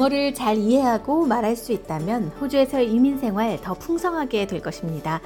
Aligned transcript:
영어를 0.00 0.32
잘 0.32 0.56
이해하고 0.56 1.26
말할 1.26 1.56
수 1.56 1.72
있다면 1.72 2.28
호주에서의 2.40 2.90
이민 2.90 3.18
생활 3.18 3.60
더 3.60 3.74
풍성하게 3.74 4.46
될 4.46 4.62
것입니다. 4.62 5.20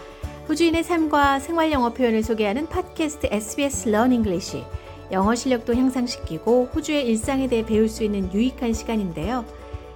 호주인의 0.49 0.83
삶과 0.83 1.39
생활 1.39 1.71
영어 1.71 1.93
표현을 1.93 2.25
소개하는 2.25 2.67
팟캐스트 2.69 3.29
SBS 3.31 3.89
Learn 3.91 4.11
English. 4.11 4.65
영어 5.13 5.37
실력도 5.37 5.77
향상시키고 5.77 6.71
호주의 6.75 7.07
일상에 7.07 7.47
대해 7.47 7.65
배울 7.65 7.89
수 7.89 8.03
있는 8.03 8.33
유익한 8.35 8.73
시간인데요. 8.73 9.45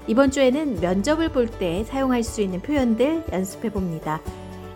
이번 0.07 0.31
주에는 0.31 0.81
면접을 0.81 1.31
볼 1.33 1.49
때 1.49 1.83
사용할 1.83 2.23
수 2.23 2.41
있는 2.41 2.61
표현들 2.61 3.25
연습해 3.33 3.73
봅니다. 3.73 4.21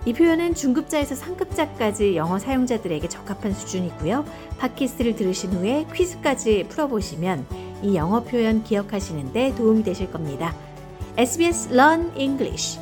이 0.04 0.12
표현은 0.12 0.54
중급자에서 0.54 1.14
상급자까지 1.14 2.16
영어 2.16 2.40
사용자들에게 2.40 3.08
적합한 3.08 3.52
수준이고요. 3.52 4.24
팟캐스트를 4.58 5.14
들으신 5.14 5.52
후에 5.52 5.86
퀴즈까지 5.94 6.66
풀어보시면 6.70 7.61
이 7.83 7.95
영어 7.95 8.23
표현 8.23 8.63
기억하시는데 8.63 9.55
도움이 9.55 9.83
되실 9.83 10.11
겁니다. 10.11 10.55
SBS 11.17 11.69
Learn 11.73 12.11
English 12.15 12.79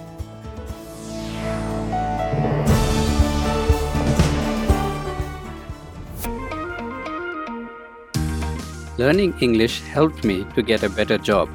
Learning 8.98 9.34
English 9.42 9.82
helped 9.94 10.24
me 10.24 10.46
to 10.55 10.64
get 10.64 10.82
a 10.84 10.90
better 10.90 11.18
job. 11.18 11.50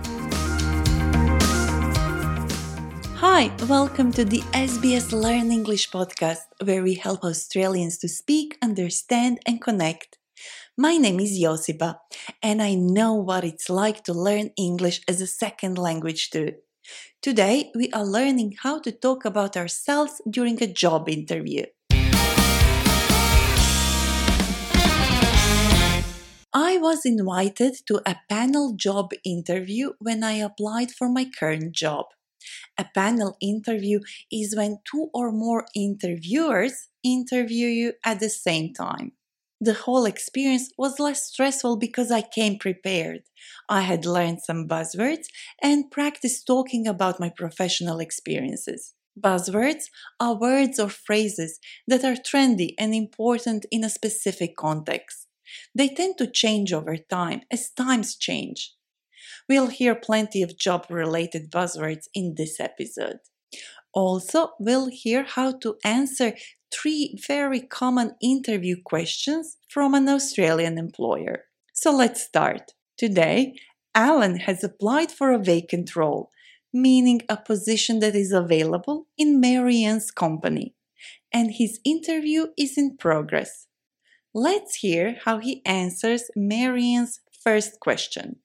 Hi, 3.17 3.51
welcome 3.67 4.13
to 4.13 4.27
the 4.27 4.43
SBS 4.53 5.13
Learn 5.13 5.51
English 5.51 5.91
podcast, 5.91 6.45
where 6.63 6.83
we 6.83 6.95
help 6.95 7.25
Australians 7.25 7.97
to 7.99 8.09
speak, 8.09 8.59
understand, 8.61 9.41
and 9.47 9.59
connect. 9.59 10.19
My 10.78 10.98
name 10.98 11.22
is 11.22 11.40
Josipa, 11.40 12.00
and 12.44 12.62
I 12.62 12.74
know 12.74 13.14
what 13.14 13.46
it's 13.46 13.70
like 13.70 14.04
to 14.04 14.14
learn 14.14 14.52
English 14.58 15.00
as 15.08 15.22
a 15.22 15.28
second 15.28 15.78
language 15.78 16.32
too. 16.32 16.52
Today, 17.22 17.72
we 17.74 17.90
are 17.94 18.04
learning 18.04 18.58
how 18.62 18.80
to 18.80 18.92
talk 18.92 19.24
about 19.24 19.56
ourselves 19.56 20.22
during 20.30 20.62
a 20.62 20.68
job 20.68 21.08
interview. 21.08 21.64
I 26.54 26.78
was 26.78 27.06
invited 27.06 27.76
to 27.88 28.02
a 28.06 28.18
panel 28.28 28.74
job 28.76 29.14
interview 29.24 29.94
when 30.00 30.26
I 30.26 30.34
applied 30.34 30.92
for 30.92 31.08
my 31.08 31.32
current 31.40 31.72
job. 31.72 32.08
A 32.78 32.86
panel 32.94 33.38
interview 33.40 34.02
is 34.30 34.58
when 34.58 34.80
two 34.84 35.08
or 35.14 35.32
more 35.32 35.66
interviewers 35.74 36.90
interview 37.02 37.68
you 37.68 37.94
at 38.04 38.20
the 38.20 38.30
same 38.30 38.74
time. 38.74 39.14
The 39.62 39.74
whole 39.74 40.06
experience 40.06 40.70
was 40.78 41.00
less 41.00 41.26
stressful 41.26 41.78
because 41.78 42.12
I 42.12 42.22
came 42.22 42.58
prepared. 42.60 43.22
I 43.70 43.82
had 43.82 44.06
learned 44.06 44.42
some 44.42 44.68
buzzwords 44.68 45.26
and 45.62 45.90
practiced 45.90 46.46
talking 46.46 46.88
about 46.88 47.20
my 47.20 47.30
professional 47.30 48.00
experiences. 48.00 48.94
Buzzwords 49.20 49.86
are 50.20 50.38
words 50.38 50.78
or 50.78 50.90
phrases 50.90 51.60
that 51.88 52.04
are 52.04 52.16
trendy 52.16 52.74
and 52.78 52.94
important 52.94 53.66
in 53.72 53.84
a 53.84 53.90
specific 53.90 54.58
context. 54.58 55.28
They 55.74 55.88
tend 55.88 56.18
to 56.18 56.28
change 56.30 56.74
over 56.74 56.98
time 56.98 57.42
as 57.50 57.72
times 57.72 58.18
change. 58.18 58.74
We'll 59.48 59.68
hear 59.68 59.96
plenty 59.96 60.42
of 60.42 60.58
job 60.58 60.88
related 60.90 61.50
buzzwords 61.50 62.08
in 62.14 62.36
this 62.36 62.60
episode. 62.60 63.20
Also, 63.96 64.50
we'll 64.60 64.88
hear 64.88 65.24
how 65.24 65.54
to 65.60 65.78
answer 65.86 66.34
three 66.70 67.18
very 67.26 67.62
common 67.62 68.14
interview 68.22 68.76
questions 68.84 69.58
from 69.70 69.94
an 69.94 70.10
Australian 70.10 70.78
employer. 70.78 71.46
So 71.74 71.96
let's 71.96 72.22
start. 72.22 72.74
Today, 72.98 73.56
Alan 73.96 74.40
has 74.40 74.64
applied 74.64 75.12
for 75.12 75.32
a 75.32 75.40
vacant 75.40 75.96
role, 75.96 76.30
meaning 76.74 77.22
a 77.30 77.38
position 77.38 78.00
that 78.00 78.16
is 78.16 78.34
available 78.34 79.08
in 79.18 79.40
Marianne's 79.40 80.12
company, 80.12 80.76
and 81.32 81.52
his 81.54 81.80
interview 81.86 82.48
is 82.58 82.78
in 82.78 82.98
progress. 82.98 83.68
Let's 84.34 84.76
hear 84.76 85.16
how 85.24 85.38
he 85.40 85.62
answers 85.66 86.30
Marianne's 86.36 87.22
first 87.42 87.80
question. 87.80 88.38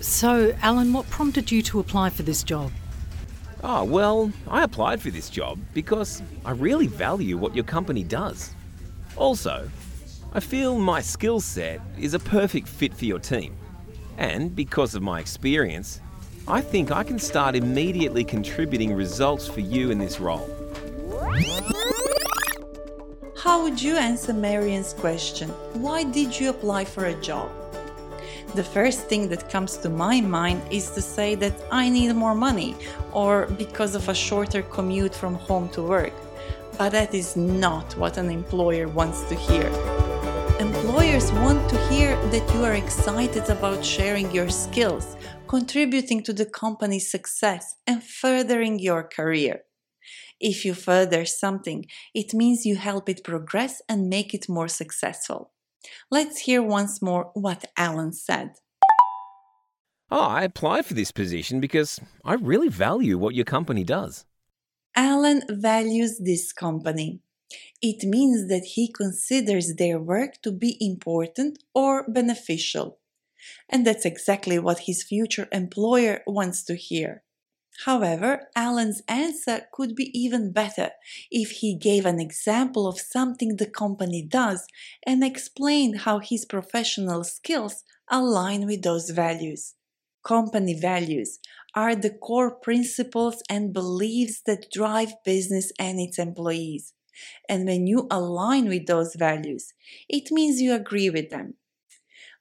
So, 0.00 0.54
Alan, 0.60 0.92
what 0.92 1.08
prompted 1.08 1.50
you 1.50 1.62
to 1.62 1.80
apply 1.80 2.10
for 2.10 2.22
this 2.22 2.42
job? 2.42 2.70
Oh, 3.68 3.82
well, 3.82 4.30
I 4.46 4.62
applied 4.62 5.02
for 5.02 5.10
this 5.10 5.28
job 5.28 5.58
because 5.74 6.22
I 6.44 6.52
really 6.52 6.86
value 6.86 7.36
what 7.36 7.52
your 7.52 7.64
company 7.64 8.04
does. 8.04 8.54
Also, 9.16 9.68
I 10.32 10.38
feel 10.38 10.78
my 10.78 11.00
skill 11.00 11.40
set 11.40 11.80
is 11.98 12.14
a 12.14 12.20
perfect 12.20 12.68
fit 12.68 12.94
for 12.94 13.06
your 13.06 13.18
team. 13.18 13.56
And 14.18 14.54
because 14.54 14.94
of 14.94 15.02
my 15.02 15.18
experience, 15.18 16.00
I 16.46 16.60
think 16.60 16.92
I 16.92 17.02
can 17.02 17.18
start 17.18 17.56
immediately 17.56 18.22
contributing 18.22 18.92
results 18.92 19.48
for 19.48 19.58
you 19.58 19.90
in 19.90 19.98
this 19.98 20.20
role. 20.20 20.48
How 23.36 23.64
would 23.64 23.82
you 23.82 23.96
answer 23.96 24.32
Marianne's 24.32 24.92
question? 24.92 25.48
Why 25.72 26.04
did 26.04 26.38
you 26.38 26.50
apply 26.50 26.84
for 26.84 27.06
a 27.06 27.14
job? 27.20 27.50
The 28.54 28.64
first 28.64 29.08
thing 29.08 29.28
that 29.28 29.50
comes 29.50 29.76
to 29.78 29.90
my 29.90 30.20
mind 30.20 30.62
is 30.70 30.90
to 30.90 31.02
say 31.02 31.34
that 31.34 31.52
I 31.70 31.90
need 31.90 32.14
more 32.14 32.34
money 32.34 32.74
or 33.12 33.46
because 33.58 33.94
of 33.94 34.08
a 34.08 34.14
shorter 34.14 34.62
commute 34.62 35.14
from 35.14 35.34
home 35.34 35.68
to 35.70 35.82
work. 35.82 36.14
But 36.78 36.92
that 36.92 37.14
is 37.14 37.36
not 37.36 37.96
what 37.96 38.16
an 38.16 38.30
employer 38.30 38.88
wants 38.88 39.22
to 39.28 39.34
hear. 39.34 39.66
Employers 40.60 41.32
want 41.32 41.68
to 41.68 41.78
hear 41.88 42.16
that 42.30 42.54
you 42.54 42.64
are 42.64 42.74
excited 42.74 43.48
about 43.50 43.84
sharing 43.84 44.30
your 44.30 44.48
skills, 44.48 45.16
contributing 45.48 46.22
to 46.22 46.32
the 46.32 46.46
company's 46.46 47.10
success, 47.10 47.76
and 47.86 48.02
furthering 48.02 48.78
your 48.78 49.02
career. 49.02 49.62
If 50.40 50.64
you 50.64 50.72
further 50.74 51.24
something, 51.24 51.86
it 52.14 52.32
means 52.32 52.64
you 52.64 52.76
help 52.76 53.08
it 53.08 53.24
progress 53.24 53.82
and 53.88 54.08
make 54.08 54.32
it 54.32 54.48
more 54.48 54.68
successful. 54.68 55.50
Let's 56.10 56.40
hear 56.40 56.62
once 56.62 57.02
more 57.02 57.30
what 57.34 57.64
Alan 57.76 58.12
said. 58.12 58.52
Oh, 60.10 60.20
I 60.20 60.44
applied 60.44 60.86
for 60.86 60.94
this 60.94 61.10
position 61.10 61.60
because 61.60 61.98
I 62.24 62.34
really 62.34 62.68
value 62.68 63.18
what 63.18 63.34
your 63.34 63.44
company 63.44 63.82
does. 63.82 64.24
Alan 64.94 65.42
values 65.48 66.18
this 66.18 66.52
company. 66.52 67.20
It 67.82 68.06
means 68.08 68.48
that 68.48 68.64
he 68.74 68.90
considers 68.90 69.74
their 69.74 69.98
work 69.98 70.40
to 70.42 70.52
be 70.52 70.76
important 70.80 71.62
or 71.74 72.08
beneficial. 72.08 72.98
And 73.68 73.86
that's 73.86 74.04
exactly 74.04 74.58
what 74.58 74.80
his 74.80 75.02
future 75.02 75.48
employer 75.52 76.22
wants 76.26 76.64
to 76.64 76.76
hear. 76.76 77.22
However, 77.84 78.48
Alan's 78.56 79.02
answer 79.06 79.68
could 79.72 79.94
be 79.94 80.10
even 80.18 80.50
better 80.52 80.90
if 81.30 81.50
he 81.50 81.74
gave 81.76 82.04
an 82.06 82.18
example 82.20 82.86
of 82.86 83.00
something 83.00 83.56
the 83.56 83.66
company 83.70 84.22
does 84.22 84.66
and 85.06 85.22
explained 85.22 86.00
how 86.00 86.18
his 86.18 86.44
professional 86.44 87.22
skills 87.24 87.84
align 88.10 88.66
with 88.66 88.82
those 88.82 89.10
values. 89.10 89.74
Company 90.24 90.74
values 90.74 91.38
are 91.74 91.94
the 91.94 92.10
core 92.10 92.50
principles 92.50 93.42
and 93.48 93.72
beliefs 93.72 94.40
that 94.46 94.70
drive 94.72 95.14
business 95.24 95.70
and 95.78 96.00
its 96.00 96.18
employees. 96.18 96.94
And 97.48 97.66
when 97.66 97.86
you 97.86 98.06
align 98.10 98.68
with 98.68 98.86
those 98.86 99.14
values, 99.14 99.72
it 100.08 100.30
means 100.30 100.60
you 100.60 100.74
agree 100.74 101.10
with 101.10 101.30
them. 101.30 101.54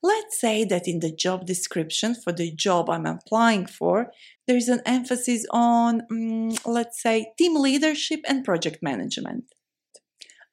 Let's 0.05 0.39
say 0.39 0.65
that 0.65 0.87
in 0.87 0.99
the 0.99 1.11
job 1.11 1.47
description 1.47 2.13
for 2.13 2.31
the 2.31 2.51
job 2.51 2.91
I'm 2.91 3.07
applying 3.07 3.65
for, 3.65 4.11
there's 4.45 4.69
an 4.69 4.81
emphasis 4.85 5.47
on, 5.49 6.03
um, 6.11 6.51
let's 6.63 7.01
say, 7.01 7.33
team 7.39 7.55
leadership 7.55 8.19
and 8.27 8.45
project 8.45 8.83
management. 8.83 9.45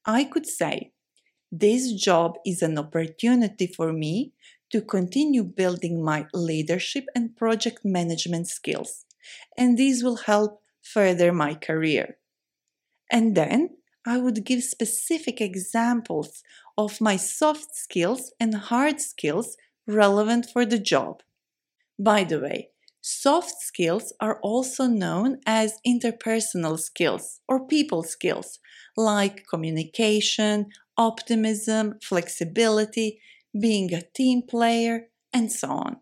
I 0.07 0.25
could 0.25 0.47
say, 0.47 0.93
this 1.65 1.93
job 1.93 2.39
is 2.47 2.63
an 2.63 2.79
opportunity 2.79 3.67
for 3.67 3.93
me 3.93 4.33
to 4.71 4.81
continue 4.81 5.45
building 5.45 6.03
my 6.03 6.25
leadership 6.33 7.05
and 7.15 7.37
project 7.37 7.81
management 7.85 8.49
skills, 8.49 9.05
and 9.59 9.77
these 9.77 10.03
will 10.03 10.21
help 10.33 10.63
further 10.81 11.31
my 11.31 11.53
career. 11.55 12.17
And 13.11 13.35
then 13.35 13.77
I 14.07 14.19
would 14.19 14.45
give 14.45 14.65
specific 14.65 15.41
examples 15.41 16.43
of 16.77 17.01
my 17.01 17.17
soft 17.17 17.75
skills 17.75 18.33
and 18.41 18.55
hard 18.55 19.01
skills 19.01 19.57
relevant 19.87 20.47
for 20.53 20.65
the 20.67 20.79
job. 20.79 21.23
By 21.99 22.25
the 22.25 22.41
way, 22.41 22.71
soft 23.01 23.61
skills 23.61 24.13
are 24.21 24.41
also 24.43 24.87
known 24.87 25.39
as 25.47 25.79
interpersonal 25.87 26.79
skills 26.79 27.41
or 27.49 27.67
people 27.67 28.03
skills, 28.03 28.59
like 28.97 29.47
communication, 29.49 30.67
optimism, 30.97 31.99
flexibility, 32.03 33.21
being 33.59 33.93
a 33.95 34.03
team 34.15 34.43
player, 34.43 35.09
and 35.33 35.53
so 35.53 35.69
on. 35.69 35.97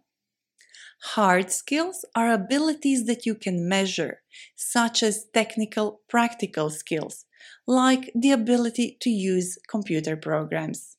Hard 1.03 1.51
skills 1.51 2.05
are 2.15 2.31
abilities 2.31 3.07
that 3.07 3.25
you 3.25 3.35
can 3.35 3.67
measure, 3.67 4.21
such 4.55 5.03
as 5.03 5.25
technical, 5.33 6.03
practical 6.11 6.69
skills, 6.69 7.25
like 7.67 8.13
the 8.15 8.33
ability 8.33 8.99
to 9.01 9.09
use 9.09 9.59
computer 9.67 10.15
programs. 10.15 10.99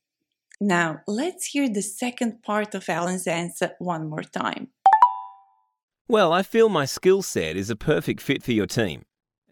Now, 0.59 1.01
let's 1.07 1.45
hear 1.45 1.69
the 1.69 1.83
second 1.83 2.41
part 2.41 2.73
of 2.73 2.89
Alan's 2.89 3.27
answer 3.27 3.71
one 3.77 4.09
more 4.09 4.23
time. 4.23 4.69
Well, 6.07 6.33
I 6.33 6.41
feel 6.41 6.67
my 6.67 6.85
skill 6.85 7.21
set 7.21 7.55
is 7.55 7.69
a 7.69 7.75
perfect 7.75 8.21
fit 8.21 8.43
for 8.43 8.51
your 8.51 8.67
team. 8.67 9.03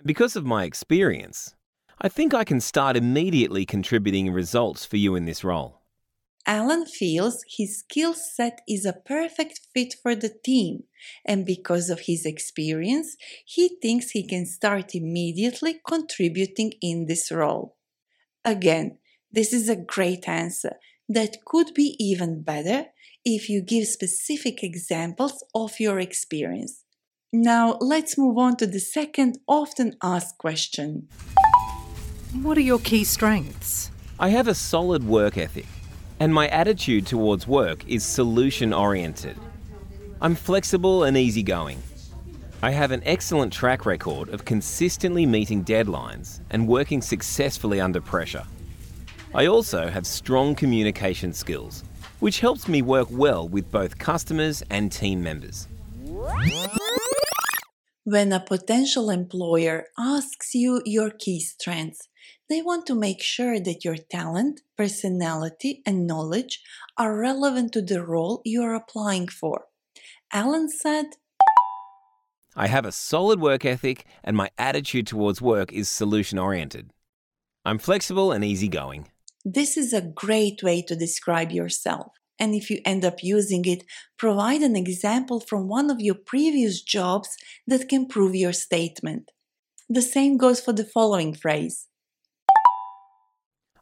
Because 0.03 0.35
of 0.35 0.45
my 0.45 0.63
experience, 0.63 1.55
I 2.01 2.09
think 2.09 2.33
I 2.33 2.43
can 2.43 2.59
start 2.59 2.97
immediately 2.97 3.65
contributing 3.65 4.31
results 4.31 4.83
for 4.83 4.97
you 4.97 5.15
in 5.15 5.25
this 5.25 5.43
role. 5.43 5.78
Alan 6.45 6.85
feels 6.85 7.43
his 7.47 7.79
skill 7.79 8.13
set 8.13 8.61
is 8.67 8.85
a 8.85 8.93
perfect 8.93 9.61
fit 9.73 9.95
for 10.01 10.15
the 10.15 10.33
team, 10.43 10.83
and 11.25 11.45
because 11.45 11.89
of 11.89 12.01
his 12.01 12.25
experience, 12.25 13.15
he 13.45 13.77
thinks 13.81 14.11
he 14.11 14.25
can 14.25 14.45
start 14.45 14.95
immediately 14.95 15.79
contributing 15.87 16.73
in 16.81 17.05
this 17.05 17.31
role. 17.31 17.75
Again, 18.43 18.97
this 19.31 19.53
is 19.53 19.69
a 19.69 19.75
great 19.75 20.27
answer 20.27 20.77
that 21.07 21.43
could 21.45 21.73
be 21.73 21.95
even 21.99 22.41
better 22.41 22.85
if 23.25 23.49
you 23.49 23.61
give 23.61 23.87
specific 23.87 24.63
examples 24.63 25.43
of 25.53 25.79
your 25.79 25.99
experience. 25.99 26.83
Now, 27.31 27.77
let's 27.79 28.17
move 28.17 28.37
on 28.37 28.57
to 28.57 28.65
the 28.65 28.79
second 28.79 29.39
often 29.47 29.95
asked 30.01 30.37
question. 30.39 31.09
What 32.41 32.57
are 32.57 32.61
your 32.61 32.79
key 32.79 33.03
strengths? 33.03 33.91
I 34.19 34.29
have 34.29 34.47
a 34.47 34.55
solid 34.55 35.03
work 35.03 35.37
ethic, 35.37 35.67
and 36.19 36.33
my 36.33 36.47
attitude 36.49 37.07
towards 37.07 37.47
work 37.47 37.87
is 37.87 38.03
solution 38.03 38.73
oriented. 38.73 39.37
I'm 40.21 40.35
flexible 40.35 41.03
and 41.03 41.15
easygoing. 41.15 41.81
I 42.61 42.71
have 42.71 42.91
an 42.91 43.01
excellent 43.05 43.53
track 43.53 43.85
record 43.85 44.29
of 44.29 44.43
consistently 44.43 45.25
meeting 45.25 45.63
deadlines 45.63 46.41
and 46.49 46.67
working 46.67 47.01
successfully 47.01 47.79
under 47.79 48.01
pressure. 48.01 48.43
I 49.33 49.45
also 49.45 49.87
have 49.87 50.05
strong 50.05 50.55
communication 50.55 51.31
skills, 51.31 51.85
which 52.19 52.41
helps 52.41 52.67
me 52.67 52.81
work 52.81 53.07
well 53.11 53.47
with 53.47 53.71
both 53.71 53.97
customers 53.97 54.61
and 54.69 54.91
team 54.91 55.23
members. 55.23 55.67
When 58.11 58.33
a 58.33 58.39
potential 58.39 59.11
employer 59.11 59.85
asks 59.95 60.55
you 60.55 60.81
your 60.83 61.11
key 61.11 61.39
strengths, 61.39 62.09
they 62.49 62.59
want 62.59 62.87
to 62.87 62.95
make 62.95 63.21
sure 63.21 63.59
that 63.59 63.85
your 63.85 63.97
talent, 63.97 64.61
personality, 64.75 65.83
and 65.85 66.07
knowledge 66.07 66.59
are 66.97 67.15
relevant 67.15 67.71
to 67.73 67.83
the 67.83 68.03
role 68.03 68.41
you 68.43 68.63
are 68.63 68.73
applying 68.73 69.27
for. 69.27 69.65
Alan 70.33 70.69
said, 70.69 71.05
I 72.55 72.65
have 72.65 72.83
a 72.83 72.91
solid 72.91 73.39
work 73.39 73.63
ethic, 73.63 74.05
and 74.23 74.35
my 74.35 74.49
attitude 74.57 75.05
towards 75.05 75.39
work 75.39 75.71
is 75.71 75.87
solution 75.87 76.39
oriented. 76.39 76.89
I'm 77.63 77.77
flexible 77.77 78.31
and 78.31 78.43
easygoing. 78.43 79.09
This 79.45 79.77
is 79.77 79.93
a 79.93 80.01
great 80.01 80.63
way 80.63 80.81
to 80.87 80.95
describe 80.95 81.51
yourself. 81.51 82.13
And 82.39 82.55
if 82.55 82.69
you 82.69 82.79
end 82.85 83.03
up 83.03 83.21
using 83.21 83.65
it, 83.65 83.83
provide 84.17 84.61
an 84.61 84.75
example 84.75 85.39
from 85.39 85.67
one 85.67 85.89
of 85.89 85.99
your 85.99 86.15
previous 86.15 86.81
jobs 86.81 87.35
that 87.67 87.89
can 87.89 88.07
prove 88.07 88.35
your 88.35 88.53
statement. 88.53 89.31
The 89.89 90.01
same 90.01 90.37
goes 90.37 90.61
for 90.61 90.71
the 90.71 90.85
following 90.85 91.33
phrase 91.33 91.87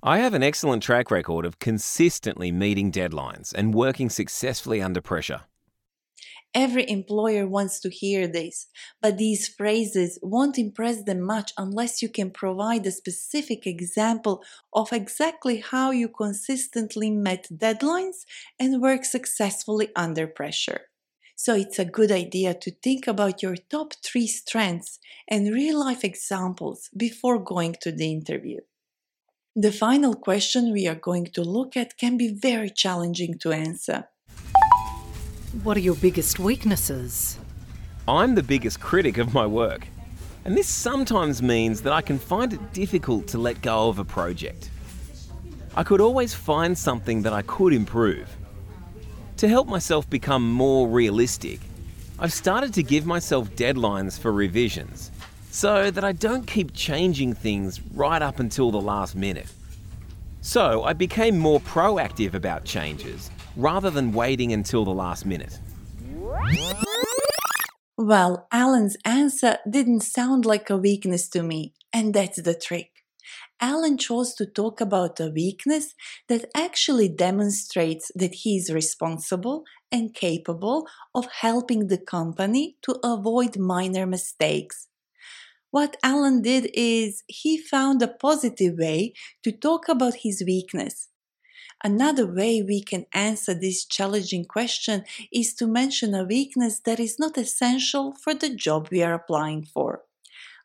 I 0.04 0.20
have 0.20 0.34
an 0.34 0.44
excellent 0.44 0.84
track 0.84 1.12
record 1.12 1.46
of 1.46 1.60
consistently 1.60 2.52
meeting 2.52 2.92
deadlines 2.92 3.54
and 3.54 3.74
working 3.74 4.10
successfully 4.10 4.82
under 4.82 5.02
pressure. 5.02 5.42
Every 6.58 6.90
employer 6.90 7.48
wants 7.48 7.80
to 7.82 7.90
hear 7.92 8.28
this, 8.28 8.66
but 9.00 9.20
these 9.20 9.48
phrases 9.48 10.18
won't 10.24 10.58
impress 10.58 11.04
them 11.04 11.22
much 11.22 11.54
unless 11.56 12.02
you 12.02 12.10
can 12.10 12.32
provide 12.32 12.84
a 12.88 12.92
specific 12.92 13.68
example 13.68 14.44
of 14.74 14.92
exactly 14.92 15.58
how 15.58 15.92
you 15.92 16.10
consistently 16.10 17.12
met 17.12 17.46
deadlines 17.54 18.26
and 18.58 18.82
work 18.82 19.06
successfully 19.06 19.90
under 19.96 20.26
pressure. 20.26 20.90
So 21.36 21.54
it's 21.54 21.78
a 21.78 21.86
good 21.86 22.12
idea 22.12 22.56
to 22.56 22.72
think 22.72 23.06
about 23.06 23.44
your 23.44 23.58
top 23.58 23.94
three 24.04 24.26
strengths 24.26 24.98
and 25.28 25.54
real 25.54 25.80
life 25.80 26.04
examples 26.04 26.90
before 26.98 27.38
going 27.38 27.76
to 27.82 27.92
the 27.92 28.12
interview. 28.12 28.62
The 29.56 29.72
final 29.72 30.16
question 30.16 30.74
we 30.74 30.88
are 30.88 30.96
going 30.96 31.28
to 31.36 31.44
look 31.44 31.78
at 31.78 32.00
can 32.00 32.18
be 32.18 32.34
very 32.34 32.72
challenging 32.72 33.38
to 33.42 33.52
answer. 33.52 34.08
What 35.64 35.76
are 35.76 35.82
your 35.82 35.96
biggest 35.96 36.38
weaknesses? 36.38 37.40
I'm 38.08 38.36
the 38.36 38.44
biggest 38.44 38.80
critic 38.80 39.18
of 39.18 39.34
my 39.34 39.48
work, 39.48 39.88
and 40.46 40.56
this 40.56 40.68
sometimes 40.68 41.42
means 41.42 41.82
that 41.82 41.94
I 41.94 42.02
can 42.02 42.20
find 42.20 42.54
it 42.54 42.74
difficult 42.74 43.26
to 43.30 43.40
let 43.40 43.64
go 43.64 43.90
of 43.90 43.98
a 43.98 44.06
project. 44.06 44.70
I 45.76 45.82
could 45.82 46.00
always 46.00 46.34
find 46.34 46.78
something 46.78 47.24
that 47.24 47.34
I 47.34 47.42
could 47.42 47.74
improve. 47.74 48.30
To 49.38 49.48
help 49.48 49.68
myself 49.68 50.08
become 50.10 50.48
more 50.48 50.88
realistic, 50.88 51.60
I've 52.20 52.34
started 52.34 52.72
to 52.76 52.84
give 52.84 53.08
myself 53.08 53.50
deadlines 53.56 54.20
for 54.20 54.32
revisions 54.32 55.12
so 55.50 55.90
that 55.90 56.04
I 56.04 56.12
don't 56.12 56.46
keep 56.46 56.76
changing 56.76 57.34
things 57.34 57.82
right 57.94 58.22
up 58.22 58.40
until 58.40 58.70
the 58.70 58.82
last 58.82 59.16
minute. 59.16 59.52
So 60.42 60.84
I 60.84 60.94
became 60.94 61.40
more 61.40 61.60
proactive 61.62 62.36
about 62.36 62.64
changes 62.64 63.32
rather 63.58 63.90
than 63.90 64.14
waiting 64.14 64.54
until 64.54 64.86
the 64.86 64.94
last 64.94 65.26
minute. 65.26 65.60
Well, 67.98 68.48
Alan's 68.52 68.96
answer 69.04 69.58
didn't 69.68 70.02
sound 70.02 70.46
like 70.46 70.70
a 70.70 70.78
weakness 70.78 71.28
to 71.30 71.42
me, 71.42 71.74
and 71.92 72.14
that's 72.14 72.42
the 72.42 72.54
trick. 72.54 72.92
Alan 73.60 73.98
chose 73.98 74.36
to 74.36 74.46
talk 74.46 74.80
about 74.80 75.20
a 75.20 75.32
weakness 75.32 75.96
that 76.30 76.46
actually 76.56 77.10
demonstrates 77.10 78.12
that 78.14 78.36
he 78.36 78.56
is 78.58 78.72
responsible 78.72 79.64
and 79.92 80.14
capable 80.14 80.88
of 81.16 81.28
helping 81.42 81.88
the 81.88 81.98
company 81.98 82.78
to 82.84 83.00
avoid 83.04 83.58
minor 83.58 84.06
mistakes. 84.06 84.88
What 85.72 85.98
Alan 86.04 86.44
did 86.44 86.70
is 86.74 87.24
he 87.28 87.58
found 87.58 88.02
a 88.02 88.08
positive 88.08 88.78
way 88.78 89.14
to 89.44 89.52
talk 89.52 89.90
about 89.90 90.18
his 90.22 90.44
weakness. 90.46 91.10
Another 91.84 92.26
way 92.26 92.62
we 92.62 92.82
can 92.82 93.06
answer 93.14 93.54
this 93.54 93.86
challenging 93.86 94.46
question 94.46 95.04
is 95.32 95.54
to 95.56 95.68
mention 95.68 96.16
a 96.16 96.24
weakness 96.24 96.80
that 96.80 97.00
is 97.00 97.20
not 97.20 97.38
essential 97.38 98.14
for 98.14 98.34
the 98.34 98.50
job 98.50 98.88
we 98.92 99.04
are 99.04 99.14
applying 99.14 99.64
for. 99.64 100.02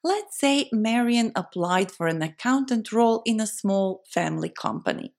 Let's 0.03 0.39
say 0.39 0.69
Marian 0.73 1.33
applied 1.37 1.93
for 1.93 2.07
an 2.07 2.23
accountant 2.23 2.93
role 2.93 3.23
in 3.25 3.41
a 3.41 3.47
small 3.47 4.03
family 4.09 4.49
company. 4.49 5.13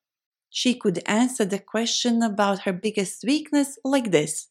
She 0.50 0.75
could 0.75 1.01
answer 1.06 1.46
the 1.46 1.60
question 1.60 2.22
about 2.22 2.60
her 2.60 2.74
biggest 2.74 3.24
weakness 3.24 3.77
like 3.84 4.12
this 4.12 4.50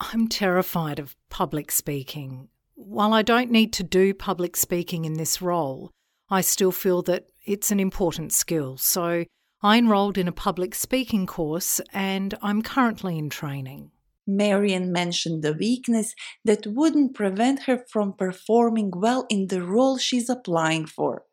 I'm 0.00 0.28
terrified 0.28 0.98
of 0.98 1.16
public 1.30 1.70
speaking. 1.70 2.48
While 2.74 3.12
I 3.12 3.22
don't 3.22 3.50
need 3.50 3.72
to 3.74 3.82
do 3.82 4.12
public 4.12 4.56
speaking 4.56 5.04
in 5.04 5.14
this 5.14 5.40
role, 5.40 5.90
I 6.28 6.40
still 6.40 6.72
feel 6.72 7.02
that 7.02 7.26
it's 7.46 7.70
an 7.70 7.78
important 7.78 8.32
skill. 8.32 8.76
So 8.76 9.24
I 9.64 9.78
enrolled 9.78 10.18
in 10.18 10.28
a 10.28 10.32
public 10.32 10.74
speaking 10.74 11.24
course 11.24 11.80
and 11.94 12.34
I'm 12.42 12.60
currently 12.60 13.16
in 13.16 13.30
training. 13.30 13.92
Marian 14.26 14.92
mentioned 14.92 15.42
the 15.42 15.54
weakness 15.54 16.14
that 16.44 16.66
wouldn't 16.66 17.14
prevent 17.14 17.62
her 17.62 17.78
from 17.88 18.12
performing 18.12 18.90
well 18.94 19.24
in 19.30 19.46
the 19.46 19.62
role 19.62 19.96
she's 19.96 20.28
applying 20.28 20.84
for. 20.84 21.24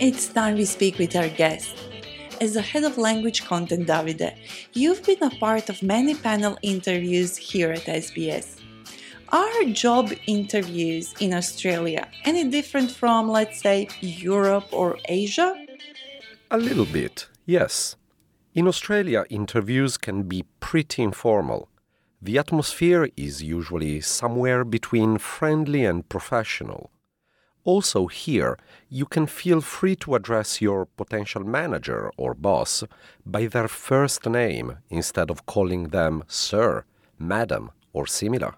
It's 0.00 0.28
time 0.28 0.54
we 0.54 0.64
speak 0.64 0.96
with 0.96 1.14
our 1.14 1.28
guest. 1.28 1.76
As 2.40 2.54
the 2.54 2.62
head 2.62 2.84
of 2.84 2.96
language 2.96 3.44
content, 3.44 3.86
Davide, 3.86 4.34
you've 4.72 5.04
been 5.04 5.22
a 5.22 5.36
part 5.36 5.68
of 5.68 5.82
many 5.82 6.14
panel 6.14 6.56
interviews 6.62 7.36
here 7.36 7.72
at 7.72 7.84
SBS. 7.84 8.62
Are 9.30 9.64
job 9.64 10.10
interviews 10.26 11.14
in 11.20 11.34
Australia 11.34 12.08
any 12.24 12.48
different 12.48 12.90
from, 12.90 13.28
let's 13.28 13.60
say, 13.60 13.88
Europe 14.00 14.68
or 14.72 14.98
Asia? 15.06 15.54
A 16.50 16.56
little 16.56 16.86
bit, 16.86 17.28
yes. 17.44 17.96
In 18.54 18.66
Australia, 18.66 19.26
interviews 19.28 19.98
can 19.98 20.22
be 20.22 20.44
pretty 20.60 21.02
informal. 21.02 21.68
The 22.22 22.38
atmosphere 22.38 23.10
is 23.18 23.42
usually 23.42 24.00
somewhere 24.00 24.64
between 24.64 25.18
friendly 25.18 25.84
and 25.84 26.08
professional. 26.08 26.90
Also, 27.64 28.06
here, 28.06 28.56
you 28.88 29.04
can 29.04 29.26
feel 29.26 29.60
free 29.60 29.96
to 29.96 30.14
address 30.14 30.62
your 30.62 30.86
potential 30.86 31.44
manager 31.44 32.10
or 32.16 32.32
boss 32.32 32.82
by 33.26 33.46
their 33.46 33.68
first 33.68 34.26
name 34.26 34.78
instead 34.88 35.30
of 35.30 35.44
calling 35.44 35.88
them 35.88 36.24
sir, 36.28 36.84
madam, 37.18 37.70
or 37.92 38.06
similar. 38.06 38.54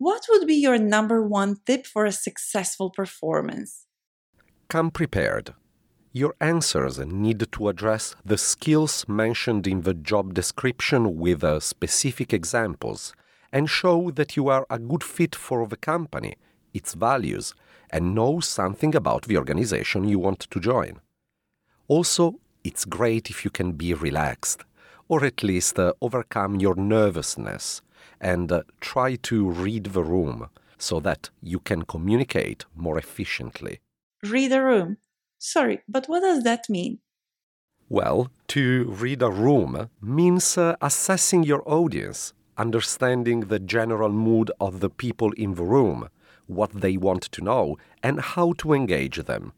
What 0.00 0.22
would 0.30 0.46
be 0.46 0.54
your 0.54 0.78
number 0.78 1.20
one 1.22 1.56
tip 1.66 1.84
for 1.86 2.06
a 2.06 2.10
successful 2.10 2.88
performance? 2.88 3.84
Come 4.66 4.90
prepared. 4.90 5.52
Your 6.12 6.34
answers 6.40 6.98
need 6.98 7.52
to 7.52 7.68
address 7.68 8.16
the 8.24 8.38
skills 8.38 9.06
mentioned 9.06 9.66
in 9.66 9.82
the 9.82 9.92
job 9.92 10.32
description 10.32 11.18
with 11.18 11.44
uh, 11.44 11.60
specific 11.60 12.32
examples 12.32 13.12
and 13.52 13.68
show 13.68 14.10
that 14.12 14.38
you 14.38 14.48
are 14.48 14.66
a 14.70 14.78
good 14.78 15.04
fit 15.04 15.36
for 15.36 15.66
the 15.66 15.76
company, 15.76 16.36
its 16.72 16.94
values, 16.94 17.52
and 17.90 18.14
know 18.14 18.40
something 18.40 18.94
about 18.94 19.26
the 19.26 19.36
organization 19.36 20.08
you 20.08 20.18
want 20.18 20.40
to 20.40 20.60
join. 20.60 20.98
Also, 21.88 22.40
it's 22.64 22.86
great 22.86 23.28
if 23.28 23.44
you 23.44 23.50
can 23.50 23.72
be 23.72 23.92
relaxed. 23.92 24.64
or 25.10 25.24
at 25.24 25.42
least 25.42 25.76
uh, 25.76 25.92
overcome 26.00 26.60
your 26.60 26.76
nervousness 26.76 27.82
and 28.20 28.50
uh, 28.50 28.62
try 28.80 29.16
to 29.16 29.50
read 29.50 29.84
the 29.84 30.02
room 30.02 30.48
so 30.78 31.00
that 31.00 31.30
you 31.42 31.58
can 31.58 31.82
communicate 31.82 32.64
more 32.74 32.98
efficiently. 32.98 33.80
Read 34.22 34.52
a 34.52 34.62
room. 34.62 34.98
Sorry, 35.38 35.80
but 35.88 36.06
what 36.06 36.20
does 36.20 36.44
that 36.44 36.68
mean? 36.68 36.98
Well, 37.88 38.30
to 38.48 38.84
read 38.84 39.22
a 39.22 39.30
room 39.30 39.90
means 40.00 40.56
uh, 40.56 40.76
assessing 40.80 41.42
your 41.42 41.62
audience, 41.66 42.32
understanding 42.56 43.40
the 43.40 43.58
general 43.58 44.10
mood 44.10 44.50
of 44.60 44.80
the 44.80 44.90
people 44.90 45.32
in 45.32 45.54
the 45.54 45.64
room, 45.64 46.08
what 46.46 46.72
they 46.72 46.96
want 46.96 47.22
to 47.22 47.42
know, 47.42 47.78
and 48.02 48.20
how 48.20 48.52
to 48.58 48.72
engage 48.72 49.16
them. 49.24 49.52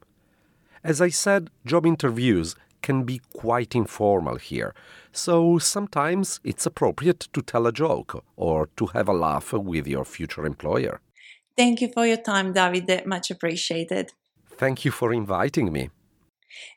As 0.84 1.00
I 1.00 1.10
said, 1.10 1.50
job 1.64 1.86
interviews 1.86 2.56
can 2.82 3.04
be 3.04 3.20
quite 3.32 3.74
informal 3.74 4.36
here, 4.36 4.74
so 5.12 5.58
sometimes 5.58 6.40
it's 6.44 6.66
appropriate 6.66 7.28
to 7.32 7.42
tell 7.42 7.66
a 7.66 7.72
joke 7.72 8.24
or 8.36 8.68
to 8.76 8.86
have 8.86 9.08
a 9.08 9.12
laugh 9.12 9.52
with 9.52 9.86
your 9.86 10.04
future 10.04 10.44
employer. 10.44 11.00
Thank 11.56 11.80
you 11.80 11.88
for 11.92 12.06
your 12.06 12.16
time, 12.16 12.54
Davide. 12.54 13.06
Much 13.06 13.30
appreciated. 13.30 14.12
Thank 14.56 14.84
you 14.84 14.90
for 14.90 15.12
inviting 15.12 15.72
me. 15.72 15.90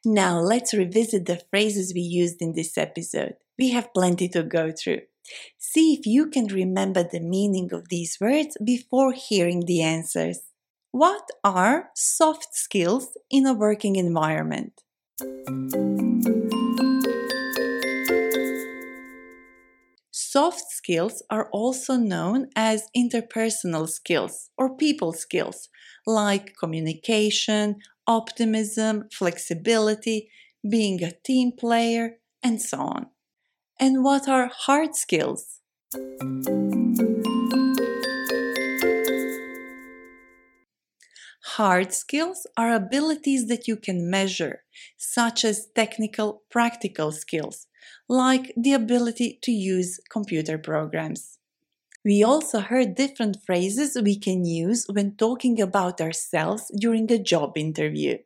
Now 0.04 0.40
let's 0.40 0.74
revisit 0.74 1.26
the 1.26 1.42
phrases 1.50 1.94
we 1.94 2.02
used 2.02 2.42
in 2.42 2.54
this 2.54 2.78
episode. 2.78 3.36
We 3.58 3.72
have 3.72 3.94
plenty 3.94 4.28
to 4.30 4.44
go 4.44 4.72
through. 4.72 5.02
See 5.58 5.94
if 5.94 6.06
you 6.06 6.30
can 6.30 6.48
remember 6.48 7.04
the 7.04 7.20
meaning 7.20 7.70
of 7.74 7.90
these 7.90 8.18
words 8.22 8.58
before 8.64 9.14
hearing 9.14 9.66
the 9.66 9.82
answers. 9.82 10.40
What 10.92 11.28
are 11.44 11.90
soft 11.96 12.56
skills 12.56 13.18
in 13.30 13.46
a 13.46 13.54
working 13.54 13.96
environment? 13.96 14.82
Soft 20.12 20.70
skills 20.72 21.24
are 21.30 21.50
also 21.54 21.96
known 21.96 22.50
as 22.58 22.90
interpersonal 22.94 23.88
skills 23.88 24.50
or 24.58 24.76
people 24.76 25.14
skills, 25.14 25.70
like 26.06 26.58
communication, 26.60 27.78
optimism, 28.06 29.08
flexibility, 29.14 30.30
being 30.70 31.02
a 31.02 31.14
team 31.24 31.54
player, 31.54 32.18
and 32.44 32.62
so 32.62 32.80
on. 32.80 33.06
And 33.80 34.04
what 34.04 34.28
are 34.28 34.52
hard 34.54 34.98
skills? 34.98 35.62
Hard 41.56 41.94
skills 41.94 42.46
are 42.58 42.74
abilities 42.74 43.48
that 43.48 43.66
you 43.66 43.78
can 43.78 44.10
measure, 44.10 44.64
such 44.98 45.46
as 45.46 45.70
technical, 45.74 46.44
practical 46.52 47.14
skills, 47.14 47.68
like 48.10 48.52
the 48.58 48.74
ability 48.74 49.40
to 49.44 49.54
use 49.54 50.02
computer 50.10 50.58
programs. 50.58 51.40
We 52.04 52.26
also 52.26 52.60
heard 52.60 52.96
different 52.96 53.38
phrases 53.46 53.98
we 54.04 54.20
can 54.20 54.44
use 54.44 54.86
when 54.92 55.16
talking 55.16 55.62
about 55.62 56.02
ourselves 56.02 56.70
during 56.78 57.10
a 57.10 57.18
job 57.18 57.58
interview. 57.58 58.18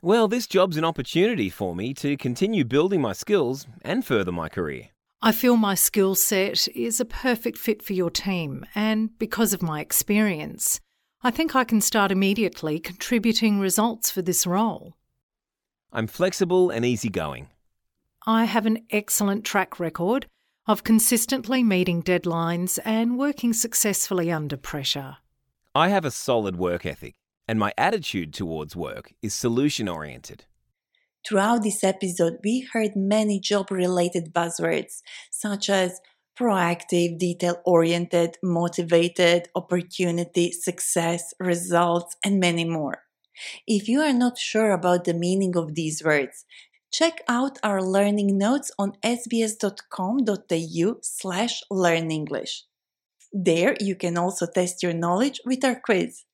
Well, 0.00 0.28
this 0.28 0.46
job's 0.46 0.76
an 0.76 0.84
opportunity 0.84 1.50
for 1.50 1.74
me 1.74 1.94
to 1.94 2.16
continue 2.16 2.64
building 2.64 3.00
my 3.00 3.12
skills 3.12 3.66
and 3.82 4.04
further 4.04 4.30
my 4.30 4.48
career. 4.48 4.90
I 5.20 5.32
feel 5.32 5.56
my 5.56 5.74
skill 5.74 6.14
set 6.14 6.68
is 6.76 7.00
a 7.00 7.04
perfect 7.04 7.58
fit 7.58 7.82
for 7.82 7.94
your 7.94 8.10
team, 8.10 8.64
and 8.76 9.18
because 9.18 9.52
of 9.52 9.62
my 9.62 9.80
experience, 9.80 10.80
I 11.26 11.32
think 11.32 11.56
I 11.56 11.64
can 11.64 11.80
start 11.80 12.12
immediately 12.12 12.78
contributing 12.78 13.58
results 13.58 14.12
for 14.12 14.22
this 14.22 14.46
role. 14.46 14.94
I'm 15.92 16.06
flexible 16.06 16.70
and 16.70 16.84
easygoing. 16.84 17.48
I 18.28 18.44
have 18.44 18.64
an 18.64 18.86
excellent 18.92 19.44
track 19.44 19.80
record 19.80 20.26
of 20.68 20.84
consistently 20.84 21.64
meeting 21.64 22.00
deadlines 22.00 22.78
and 22.84 23.18
working 23.18 23.52
successfully 23.52 24.30
under 24.30 24.56
pressure. 24.56 25.16
I 25.74 25.88
have 25.88 26.04
a 26.04 26.12
solid 26.12 26.54
work 26.54 26.86
ethic, 26.86 27.16
and 27.48 27.58
my 27.58 27.72
attitude 27.76 28.32
towards 28.32 28.76
work 28.76 29.12
is 29.20 29.34
solution 29.34 29.88
oriented. 29.88 30.44
Throughout 31.26 31.64
this 31.64 31.82
episode, 31.82 32.34
we 32.44 32.68
heard 32.72 32.92
many 32.94 33.40
job 33.40 33.72
related 33.72 34.32
buzzwords 34.32 35.02
such 35.32 35.70
as 35.70 35.98
proactive, 36.38 37.18
detail 37.18 37.56
oriented, 37.64 38.36
motivated, 38.42 39.48
opportunity, 39.54 40.52
success, 40.52 41.34
results, 41.40 42.16
and 42.24 42.38
many 42.38 42.64
more. 42.64 43.02
If 43.66 43.88
you 43.88 44.00
are 44.00 44.12
not 44.12 44.38
sure 44.38 44.72
about 44.72 45.04
the 45.04 45.14
meaning 45.14 45.56
of 45.56 45.74
these 45.74 46.02
words, 46.04 46.44
check 46.92 47.22
out 47.28 47.58
our 47.62 47.82
learning 47.82 48.38
notes 48.38 48.70
on 48.78 48.92
sbs.com.au 49.04 50.94
slash 51.02 51.62
learnenglish. 51.70 52.62
There 53.32 53.76
you 53.80 53.96
can 53.96 54.16
also 54.16 54.46
test 54.46 54.82
your 54.82 54.94
knowledge 54.94 55.40
with 55.44 55.64
our 55.64 55.78
quiz. 55.78 56.24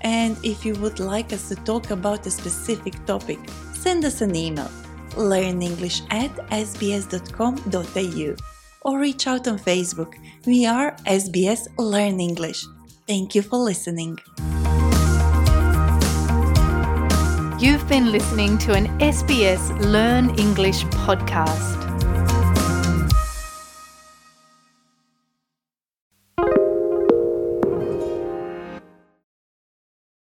And 0.00 0.36
if 0.42 0.64
you 0.64 0.74
would 0.76 0.98
like 0.98 1.32
us 1.32 1.48
to 1.48 1.54
talk 1.56 1.90
about 1.90 2.26
a 2.26 2.30
specific 2.30 3.04
topic, 3.04 3.38
send 3.72 4.04
us 4.04 4.20
an 4.20 4.34
email 4.34 4.70
learnenglish 5.14 6.02
at 6.10 6.30
sbs.com.au 6.50 8.36
or 8.82 8.98
reach 8.98 9.26
out 9.26 9.46
on 9.48 9.58
Facebook. 9.58 10.14
We 10.46 10.66
are 10.66 10.96
SBS 11.06 11.68
Learn 11.78 12.20
English. 12.20 12.64
Thank 13.06 13.34
you 13.34 13.42
for 13.42 13.58
listening. 13.58 14.18
You've 17.60 17.88
been 17.88 18.10
listening 18.10 18.58
to 18.58 18.74
an 18.74 18.86
SBS 18.98 19.70
Learn 19.80 20.36
English 20.38 20.84
podcast. 20.86 21.81